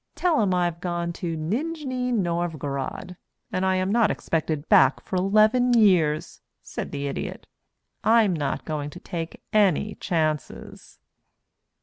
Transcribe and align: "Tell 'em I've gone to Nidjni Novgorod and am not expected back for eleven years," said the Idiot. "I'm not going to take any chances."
"Tell 0.15 0.41
'em 0.41 0.51
I've 0.51 0.81
gone 0.81 1.13
to 1.21 1.37
Nidjni 1.37 2.11
Novgorod 2.11 3.17
and 3.51 3.63
am 3.63 3.91
not 3.91 4.09
expected 4.09 4.67
back 4.67 4.99
for 5.05 5.15
eleven 5.15 5.73
years," 5.77 6.41
said 6.63 6.91
the 6.91 7.05
Idiot. 7.05 7.45
"I'm 8.03 8.33
not 8.33 8.65
going 8.65 8.89
to 8.89 8.99
take 8.99 9.43
any 9.53 9.93
chances." 9.93 10.97